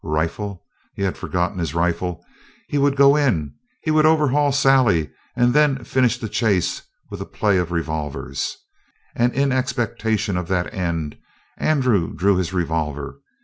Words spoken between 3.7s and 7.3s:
he would overhaul Sally, and then finish the chase with a